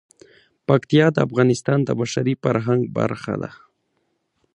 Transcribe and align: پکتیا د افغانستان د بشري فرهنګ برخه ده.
پکتیا 0.67 1.05
د 1.13 1.17
افغانستان 1.27 1.79
د 1.83 1.89
بشري 1.99 2.33
فرهنګ 2.43 2.81
برخه 2.97 3.33
ده. 3.41 3.51